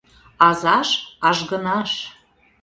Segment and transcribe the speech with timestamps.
[0.47, 0.89] Азаш—
[1.47, 1.91] ажгынаш.